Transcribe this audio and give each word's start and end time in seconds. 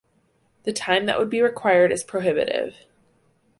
The 0.63 0.73
time 0.73 1.05
that 1.05 1.19
would 1.19 1.29
be 1.29 1.43
required 1.43 1.91
is 1.91 2.03
prohibitive. 2.03 2.87